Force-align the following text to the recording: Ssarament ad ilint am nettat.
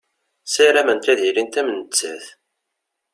Ssarament 0.47 1.09
ad 1.11 1.19
ilint 1.29 1.55
am 1.59 1.69
nettat. 1.77 2.25